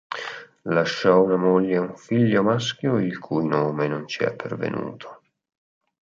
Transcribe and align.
Lasciò 0.63 1.21
una 1.21 1.35
moglie 1.35 1.75
e 1.75 1.77
un 1.77 1.95
figlio 1.95 2.41
maschio 2.41 2.97
il 2.97 3.19
cui 3.19 3.45
nome 3.47 3.87
non 3.87 4.07
ci 4.07 4.23
è 4.23 4.33
pervenuto. 4.33 5.21